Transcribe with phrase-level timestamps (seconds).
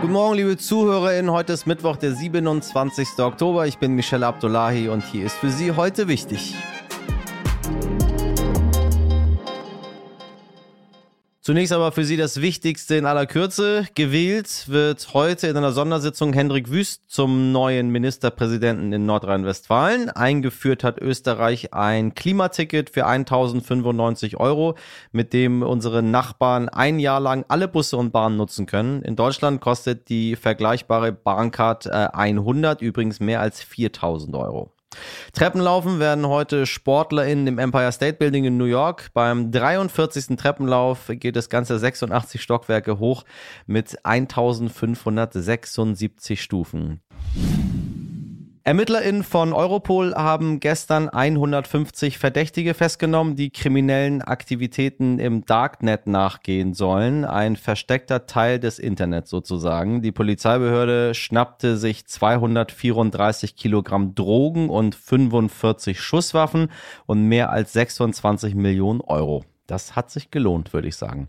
[0.00, 1.30] Guten Morgen, liebe ZuhörerInnen.
[1.30, 3.18] Heute ist Mittwoch, der 27.
[3.18, 3.66] Oktober.
[3.66, 6.54] Ich bin Michelle Abdullahi und hier ist für Sie heute wichtig.
[11.42, 13.86] Zunächst aber für Sie das Wichtigste in aller Kürze.
[13.94, 20.10] Gewählt wird heute in einer Sondersitzung Hendrik Wüst zum neuen Ministerpräsidenten in Nordrhein-Westfalen.
[20.10, 24.76] Eingeführt hat Österreich ein Klimaticket für 1095 Euro,
[25.12, 29.00] mit dem unsere Nachbarn ein Jahr lang alle Busse und Bahnen nutzen können.
[29.00, 34.74] In Deutschland kostet die vergleichbare Bahncard 100 äh, übrigens mehr als 4000 Euro.
[35.32, 39.10] Treppenlaufen werden heute SportlerInnen im Empire State Building in New York.
[39.14, 40.36] Beim 43.
[40.36, 43.24] Treppenlauf geht das Ganze 86 Stockwerke hoch
[43.66, 47.00] mit 1576 Stufen.
[48.70, 57.24] ErmittlerInnen von Europol haben gestern 150 Verdächtige festgenommen, die kriminellen Aktivitäten im Darknet nachgehen sollen.
[57.24, 60.02] Ein versteckter Teil des Internets sozusagen.
[60.02, 66.70] Die Polizeibehörde schnappte sich 234 Kilogramm Drogen und 45 Schusswaffen
[67.06, 69.44] und mehr als 26 Millionen Euro.
[69.66, 71.26] Das hat sich gelohnt, würde ich sagen.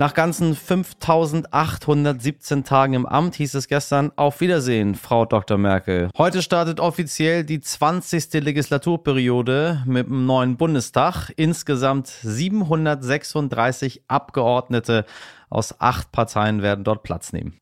[0.00, 5.58] Nach ganzen 5817 Tagen im Amt hieß es gestern Auf Wiedersehen, Frau Dr.
[5.58, 6.08] Merkel.
[6.16, 8.42] Heute startet offiziell die 20.
[8.42, 11.30] Legislaturperiode mit dem neuen Bundestag.
[11.36, 15.04] Insgesamt 736 Abgeordnete
[15.50, 17.60] aus acht Parteien werden dort Platz nehmen.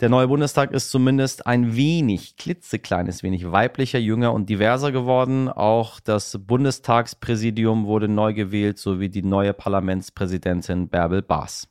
[0.00, 5.48] Der neue Bundestag ist zumindest ein wenig, klitzekleines wenig weiblicher, jünger und diverser geworden.
[5.48, 11.68] Auch das Bundestagspräsidium wurde neu gewählt, sowie die neue Parlamentspräsidentin Bärbel Baas.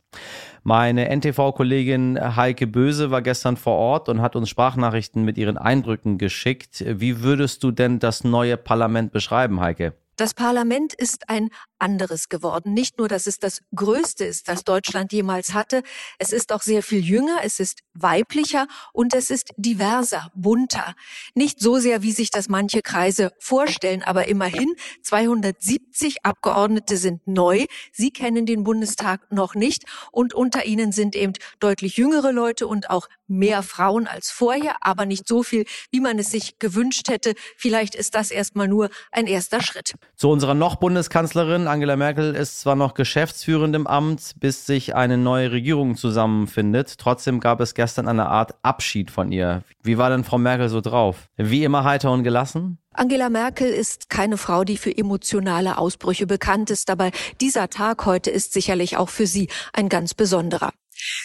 [0.63, 6.17] Meine NTV-Kollegin Heike Böse war gestern vor Ort und hat uns Sprachnachrichten mit ihren Eindrücken
[6.17, 6.83] geschickt.
[6.87, 9.93] Wie würdest du denn das neue Parlament beschreiben, Heike?
[10.17, 12.73] Das Parlament ist ein anderes geworden.
[12.73, 15.83] Nicht nur, dass es das Größte ist, das Deutschland jemals hatte,
[16.19, 20.95] es ist auch sehr viel jünger, es ist weiblicher und es ist diverser, bunter.
[21.35, 27.65] Nicht so sehr, wie sich das manche Kreise vorstellen, aber immerhin 270 Abgeordnete sind neu.
[27.91, 32.89] Sie kennen den Bundestag noch nicht und unter ihnen sind eben deutlich jüngere Leute und
[32.89, 37.35] auch mehr Frauen als vorher, aber nicht so viel, wie man es sich gewünscht hätte.
[37.57, 39.95] Vielleicht ist das erstmal nur ein erster Schritt.
[40.15, 45.17] Zu unserer noch Bundeskanzlerin Angela Merkel ist zwar noch geschäftsführend im Amt, bis sich eine
[45.17, 46.97] neue Regierung zusammenfindet.
[46.97, 49.63] Trotzdem gab es gestern eine Art Abschied von ihr.
[49.83, 51.29] Wie war denn Frau Merkel so drauf?
[51.37, 52.79] Wie immer heiter und gelassen?
[52.93, 57.11] Angela Merkel ist keine Frau, die für emotionale Ausbrüche bekannt ist, aber
[57.41, 60.71] dieser Tag heute ist sicherlich auch für sie ein ganz besonderer.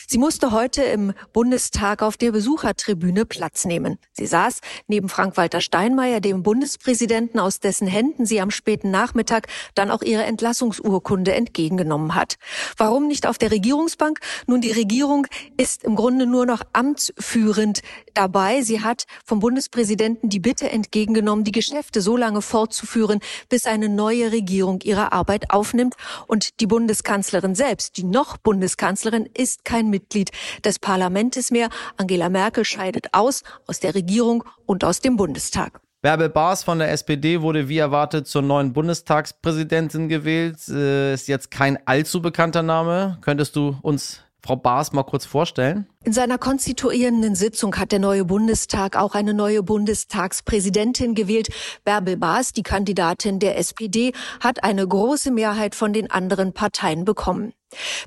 [0.07, 3.99] Sie musste heute im Bundestag auf der Besuchertribüne Platz nehmen.
[4.13, 9.91] Sie saß neben Frank-Walter Steinmeier, dem Bundespräsidenten, aus dessen Händen sie am späten Nachmittag dann
[9.91, 12.37] auch ihre Entlassungsurkunde entgegengenommen hat.
[12.77, 14.21] Warum nicht auf der Regierungsbank?
[14.47, 17.81] Nun, die Regierung ist im Grunde nur noch amtsführend
[18.15, 18.63] dabei.
[18.63, 24.33] Sie hat vom Bundespräsidenten die Bitte entgegengenommen, die Geschäfte so lange fortzuführen, bis eine neue
[24.33, 25.95] Regierung ihre Arbeit aufnimmt.
[26.27, 30.31] Und die Bundeskanzlerin selbst, die noch Bundeskanzlerin, ist kein Mitglied
[30.65, 31.69] des Parlaments mehr.
[31.97, 35.81] Angela Merkel scheidet aus aus der Regierung und aus dem Bundestag.
[36.03, 40.57] Bärbel Baas von der SPD wurde wie erwartet zur neuen Bundestagspräsidentin gewählt.
[40.69, 43.19] Äh, ist jetzt kein allzu bekannter Name.
[43.21, 45.87] Könntest du uns Frau Baas mal kurz vorstellen?
[46.05, 51.49] In seiner konstituierenden Sitzung hat der neue Bundestag auch eine neue Bundestagspräsidentin gewählt.
[51.85, 57.53] Bärbel Baas, die Kandidatin der SPD, hat eine große Mehrheit von den anderen Parteien bekommen.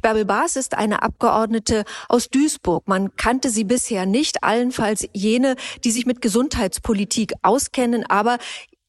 [0.01, 2.85] Bärbel Baas ist eine Abgeordnete aus Duisburg.
[2.85, 8.39] Man kannte sie bisher nicht, allenfalls jene, die sich mit Gesundheitspolitik auskennen, aber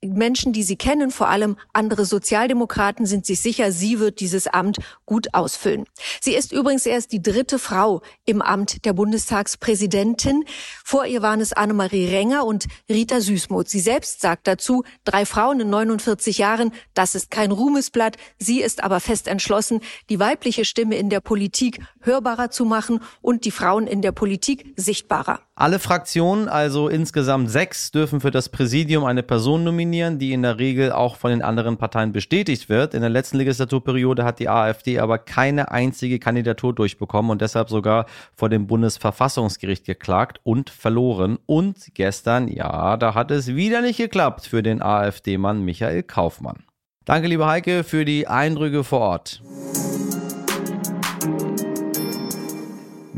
[0.03, 4.79] Menschen, die sie kennen, vor allem andere Sozialdemokraten, sind sich sicher, sie wird dieses Amt
[5.07, 5.85] gut ausfüllen.
[6.21, 10.45] Sie ist übrigens erst die dritte Frau im Amt der Bundestagspräsidentin.
[10.85, 13.69] Vor ihr waren es Annemarie Renger und Rita Süßmuth.
[13.69, 18.17] Sie selbst sagt dazu, drei Frauen in 49 Jahren, das ist kein Ruhmesblatt.
[18.39, 19.81] Sie ist aber fest entschlossen,
[20.11, 24.75] die weibliche Stimme in der Politik hörbarer zu machen und die Frauen in der Politik
[24.77, 25.46] sichtbarer.
[25.59, 30.59] Alle Fraktionen, also insgesamt sechs, dürfen für das Präsidium eine Person nominieren, die in der
[30.59, 32.93] Regel auch von den anderen Parteien bestätigt wird.
[32.93, 38.05] In der letzten Legislaturperiode hat die AfD aber keine einzige Kandidatur durchbekommen und deshalb sogar
[38.35, 41.39] vor dem Bundesverfassungsgericht geklagt und verloren.
[41.47, 46.65] Und gestern, ja, da hat es wieder nicht geklappt für den AfD-Mann Michael Kaufmann.
[47.07, 49.41] Danke, liebe Heike, für die Eindrücke vor Ort.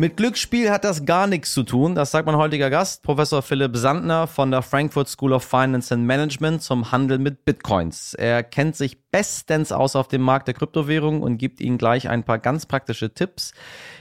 [0.01, 1.97] Mit Glücksspiel hat das gar nichts zu tun.
[1.97, 6.05] Das sagt mein heutiger Gast, Professor Philipp Sandner von der Frankfurt School of Finance and
[6.05, 8.15] Management zum Handel mit Bitcoins.
[8.15, 12.23] Er kennt sich bestens aus auf dem Markt der Kryptowährung und gibt Ihnen gleich ein
[12.23, 13.55] paar ganz praktische Tipps,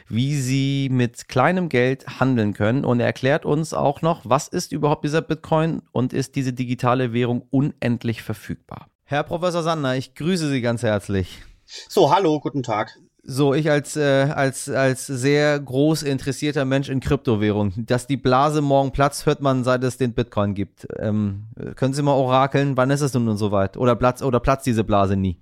[0.08, 2.86] wie Sie mit kleinem Geld handeln können.
[2.86, 7.12] Und er erklärt uns auch noch, was ist überhaupt dieser Bitcoin und ist diese digitale
[7.12, 8.86] Währung unendlich verfügbar.
[9.04, 11.42] Herr Professor Sandner, ich grüße Sie ganz herzlich.
[11.66, 12.96] So, hallo, guten Tag.
[13.30, 18.62] So, ich als, äh, als, als sehr groß interessierter Mensch in Kryptowährung, dass die Blase
[18.62, 20.88] morgen platzt, hört man, seit es den Bitcoin gibt.
[20.98, 23.76] Ähm, können Sie mal orakeln, wann ist es nun und so weit?
[23.76, 25.42] Oder platzt, oder platzt diese Blase nie?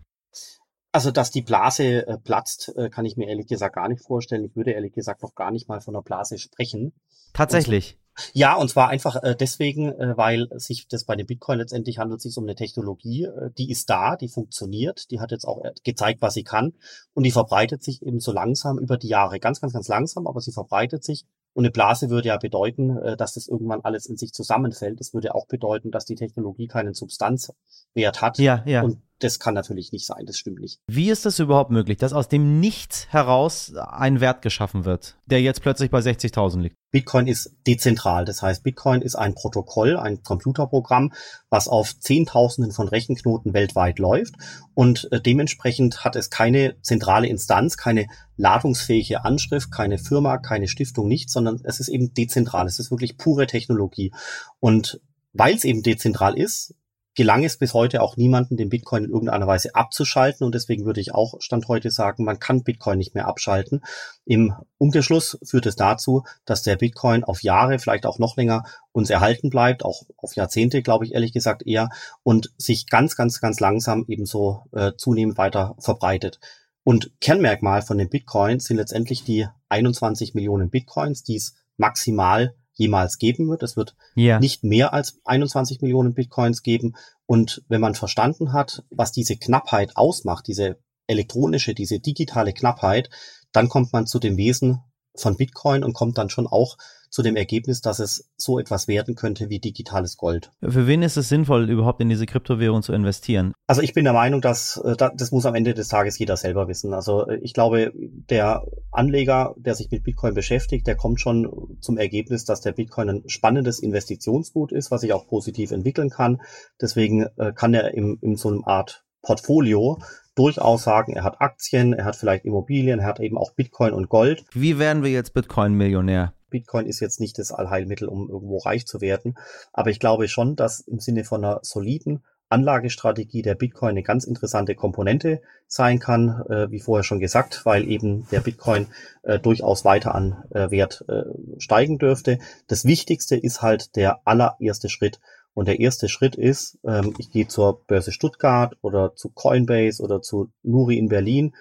[0.92, 4.46] Also, dass die Blase äh, platzt, äh, kann ich mir ehrlich gesagt gar nicht vorstellen.
[4.46, 6.92] Ich würde ehrlich gesagt noch gar nicht mal von einer Blase sprechen.
[7.34, 8.00] Tatsächlich.
[8.34, 12.22] Ja, und zwar einfach äh, deswegen, äh, weil sich das bei dem Bitcoin letztendlich handelt
[12.22, 15.72] sich um eine Technologie, äh, die ist da, die funktioniert, die hat jetzt auch äh,
[15.84, 16.74] gezeigt, was sie kann
[17.14, 19.40] und die verbreitet sich eben so langsam über die Jahre.
[19.40, 21.26] Ganz, ganz, ganz langsam, aber sie verbreitet sich.
[21.54, 25.00] Und eine Blase würde ja bedeuten, äh, dass das irgendwann alles in sich zusammenfällt.
[25.00, 28.40] Das würde auch bedeuten, dass die Technologie keinen Substanzwert hat.
[28.40, 28.82] Ja, ja.
[28.82, 30.80] Und das kann natürlich nicht sein, das stimmt nicht.
[30.88, 35.42] Wie ist das überhaupt möglich, dass aus dem Nichts heraus ein Wert geschaffen wird, der
[35.42, 36.76] jetzt plötzlich bei 60.000 liegt?
[36.92, 38.26] Bitcoin ist dezentral.
[38.26, 41.12] Das heißt, Bitcoin ist ein Protokoll, ein Computerprogramm,
[41.50, 44.36] was auf Zehntausenden von Rechenknoten weltweit läuft.
[44.74, 48.08] Und äh, dementsprechend hat es keine zentrale Instanz, keine
[48.38, 52.66] ladungsfähige Anschrift, keine Firma, keine Stiftung, nichts, sondern es ist eben dezentral.
[52.68, 54.14] Es ist wirklich pure Technologie.
[54.60, 55.02] Und
[55.34, 56.76] weil es eben dezentral ist,
[57.16, 60.46] gelang es bis heute auch niemanden, den Bitcoin in irgendeiner Weise abzuschalten.
[60.46, 63.82] Und deswegen würde ich auch Stand heute sagen, man kann Bitcoin nicht mehr abschalten.
[64.26, 69.10] Im Umkehrschluss führt es dazu, dass der Bitcoin auf Jahre, vielleicht auch noch länger uns
[69.10, 71.90] erhalten bleibt, auch auf Jahrzehnte, glaube ich ehrlich gesagt eher,
[72.24, 76.40] und sich ganz, ganz, ganz langsam ebenso äh, zunehmend weiter verbreitet.
[76.84, 83.18] Und Kernmerkmal von den Bitcoins sind letztendlich die 21 Millionen Bitcoins, die es maximal jemals
[83.18, 83.64] geben wird.
[83.64, 84.40] Es wird yeah.
[84.40, 86.96] nicht mehr als 21 Millionen Bitcoins geben.
[87.26, 90.78] Und wenn man verstanden hat, was diese Knappheit ausmacht, diese
[91.08, 93.10] elektronische, diese digitale Knappheit,
[93.52, 94.82] dann kommt man zu dem Wesen
[95.18, 96.78] von Bitcoin und kommt dann schon auch
[97.16, 100.52] zu dem Ergebnis, dass es so etwas werden könnte wie digitales Gold.
[100.62, 103.54] Für wen ist es sinnvoll, überhaupt in diese Kryptowährung zu investieren?
[103.68, 106.68] Also ich bin der Meinung, dass äh, das muss am Ende des Tages jeder selber
[106.68, 106.94] wissen.
[106.94, 111.98] Also äh, ich glaube, der Anleger, der sich mit Bitcoin beschäftigt, der kommt schon zum
[111.98, 116.42] Ergebnis, dass der Bitcoin ein spannendes Investitionsgut ist, was sich auch positiv entwickeln kann.
[116.82, 120.00] Deswegen äh, kann er im, in so einer Art Portfolio
[120.36, 124.10] durchaus sagen, er hat Aktien, er hat vielleicht Immobilien, er hat eben auch Bitcoin und
[124.10, 124.46] Gold.
[124.54, 126.34] Wie werden wir jetzt Bitcoin-Millionär?
[126.50, 129.36] Bitcoin ist jetzt nicht das Allheilmittel, um irgendwo reich zu werden.
[129.74, 134.24] Aber ich glaube schon, dass im Sinne von einer soliden Anlagestrategie der Bitcoin eine ganz
[134.24, 138.88] interessante Komponente sein kann, äh, wie vorher schon gesagt, weil eben der Bitcoin
[139.24, 141.24] äh, durchaus weiter an äh, Wert äh,
[141.58, 142.40] steigen dürfte.
[142.68, 145.20] Das Wichtigste ist halt der allererste Schritt.
[145.56, 150.22] Und der erste Schritt ist, ähm, ich gehe zur Börse Stuttgart oder zu Coinbase oder
[150.22, 151.56] zu Nuri in Berlin,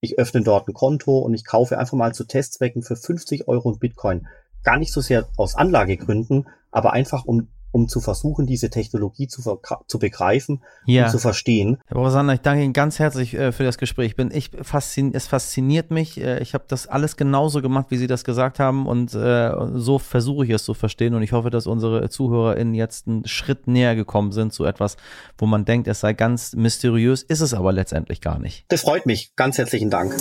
[0.00, 3.70] ich öffne dort ein Konto und ich kaufe einfach mal zu Testzwecken für 50 Euro
[3.70, 4.26] ein Bitcoin.
[4.62, 9.42] Gar nicht so sehr aus Anlagegründen, aber einfach um um zu versuchen, diese Technologie zu,
[9.86, 11.04] zu begreifen ja.
[11.04, 11.76] und zu verstehen.
[11.84, 14.16] Herr Professor ich danke Ihnen ganz herzlich äh, für das Gespräch.
[14.16, 16.18] bin ich faszin es fasziniert mich.
[16.18, 19.98] Äh, ich habe das alles genauso gemacht, wie Sie das gesagt haben und äh, so
[19.98, 23.94] versuche ich es zu verstehen und ich hoffe, dass unsere ZuhörerInnen jetzt einen Schritt näher
[23.94, 24.96] gekommen sind zu etwas,
[25.36, 28.64] wo man denkt, es sei ganz mysteriös, ist es aber letztendlich gar nicht.
[28.68, 29.36] Das freut mich.
[29.36, 30.16] Ganz herzlichen Dank.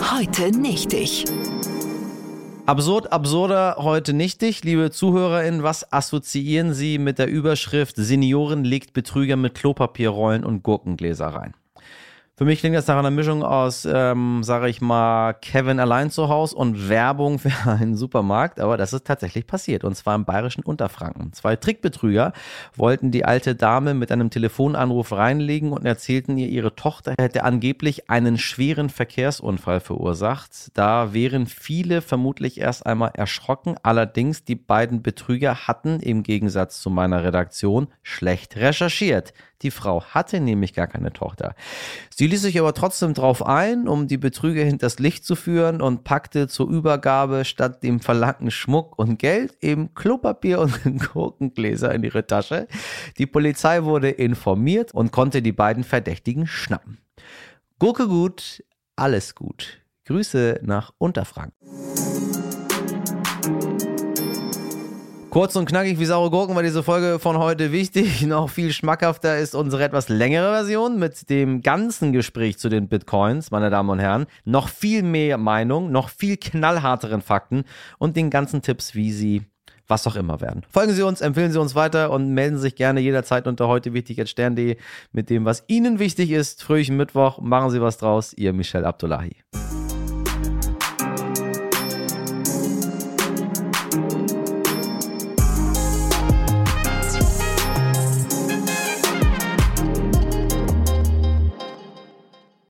[0.00, 1.26] Heute nicht ich.
[2.66, 4.64] Absurd, absurder, heute nichtig.
[4.64, 11.26] Liebe ZuhörerInnen, was assoziieren Sie mit der Überschrift Senioren legt Betrüger mit Klopapierrollen und Gurkengläser
[11.26, 11.52] rein?
[12.36, 16.28] Für mich klingt das nach einer Mischung aus, ähm, sage ich mal, Kevin allein zu
[16.28, 20.64] Hause und Werbung für einen Supermarkt, aber das ist tatsächlich passiert und zwar im bayerischen
[20.64, 21.32] Unterfranken.
[21.32, 22.32] Zwei Trickbetrüger
[22.74, 28.10] wollten die alte Dame mit einem Telefonanruf reinlegen und erzählten ihr, ihre Tochter hätte angeblich
[28.10, 30.76] einen schweren Verkehrsunfall verursacht.
[30.76, 33.76] Da wären viele vermutlich erst einmal erschrocken.
[33.84, 39.34] Allerdings die beiden Betrüger hatten im Gegensatz zu meiner Redaktion schlecht recherchiert.
[39.64, 41.54] Die Frau hatte nämlich gar keine Tochter.
[42.10, 46.04] Sie ließ sich aber trotzdem drauf ein, um die Betrüger hinters Licht zu führen und
[46.04, 50.80] packte zur Übergabe statt dem verlangten Schmuck und Geld eben Klopapier und
[51.12, 52.68] Gurkengläser in ihre Tasche.
[53.18, 56.98] Die Polizei wurde informiert und konnte die beiden Verdächtigen schnappen.
[57.78, 58.62] Gurke gut,
[58.96, 59.80] alles gut.
[60.04, 61.56] Grüße nach Unterfranken.
[65.34, 68.22] Kurz und knackig wie saure Gurken war diese Folge von heute wichtig.
[68.26, 73.50] Noch viel schmackhafter ist unsere etwas längere Version mit dem ganzen Gespräch zu den Bitcoins,
[73.50, 74.26] meine Damen und Herren.
[74.44, 77.64] Noch viel mehr Meinung, noch viel knallharteren Fakten
[77.98, 79.42] und den ganzen Tipps, wie Sie
[79.88, 80.62] was auch immer werden.
[80.70, 84.24] Folgen Sie uns, empfehlen Sie uns weiter und melden sich gerne jederzeit unter heute wichtig
[84.28, 84.76] stern.de
[85.10, 86.62] mit dem, was Ihnen wichtig ist.
[86.62, 88.34] Fröhlichen Mittwoch, machen Sie was draus.
[88.34, 89.34] Ihr Michel Abdullahi.